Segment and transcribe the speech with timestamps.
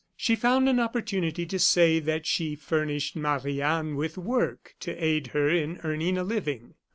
[0.17, 5.27] She found an opportunity to say that she furnished Marie Anne with work to aid
[5.27, 6.73] her in earning a living.